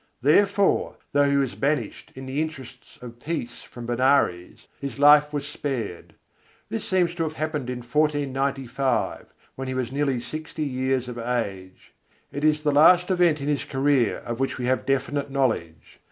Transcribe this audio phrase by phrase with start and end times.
[0.23, 5.47] Therefore, though he was banished in the interests of peace from Benares, his life was
[5.47, 6.15] spared.
[6.69, 11.93] This seems to have happened in 1495, when he was nearly sixty years of age;
[12.31, 15.99] it is the last event in his career of which we have definite knowledge.